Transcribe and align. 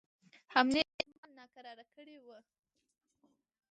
حملې 0.53 0.81
احتمال 0.87 1.31
ناکراره 1.39 1.85
کړي 1.95 2.17
وه. 2.25 2.39